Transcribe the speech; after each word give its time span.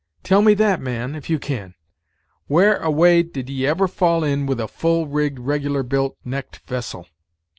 tell 0.23 0.41
me 0.41 0.55
that, 0.55 0.81
man, 0.81 1.13
if 1.13 1.29
you 1.29 1.37
can; 1.37 1.75
where 2.47 2.77
away 2.77 3.21
did'ee 3.21 3.67
ever 3.67 3.87
fall 3.87 4.23
in 4.23 4.47
with 4.47 4.59
a 4.59 4.67
full 4.67 5.05
rigged, 5.07 5.37
regular 5.37 5.83
built, 5.83 6.17
necked 6.25 6.57
vessel?" 6.65 7.05